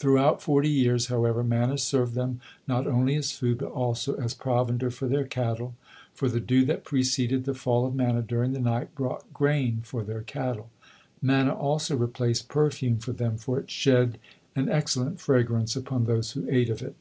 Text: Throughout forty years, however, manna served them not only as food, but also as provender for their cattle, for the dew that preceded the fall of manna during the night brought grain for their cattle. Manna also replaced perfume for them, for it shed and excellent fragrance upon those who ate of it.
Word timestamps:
Throughout 0.00 0.42
forty 0.42 0.68
years, 0.68 1.06
however, 1.06 1.44
manna 1.44 1.78
served 1.78 2.14
them 2.14 2.40
not 2.66 2.88
only 2.88 3.14
as 3.14 3.30
food, 3.30 3.58
but 3.58 3.70
also 3.70 4.16
as 4.16 4.34
provender 4.34 4.90
for 4.90 5.06
their 5.06 5.24
cattle, 5.24 5.76
for 6.12 6.28
the 6.28 6.40
dew 6.40 6.64
that 6.64 6.82
preceded 6.82 7.44
the 7.44 7.54
fall 7.54 7.86
of 7.86 7.94
manna 7.94 8.20
during 8.20 8.52
the 8.52 8.58
night 8.58 8.92
brought 8.96 9.32
grain 9.32 9.82
for 9.84 10.02
their 10.02 10.22
cattle. 10.22 10.70
Manna 11.22 11.54
also 11.54 11.96
replaced 11.96 12.48
perfume 12.48 12.98
for 12.98 13.12
them, 13.12 13.36
for 13.36 13.60
it 13.60 13.70
shed 13.70 14.18
and 14.56 14.68
excellent 14.68 15.20
fragrance 15.20 15.76
upon 15.76 16.04
those 16.04 16.32
who 16.32 16.48
ate 16.50 16.68
of 16.68 16.82
it. 16.82 16.96